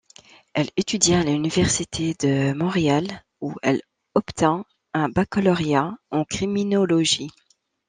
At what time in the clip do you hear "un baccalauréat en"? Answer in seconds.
4.95-6.25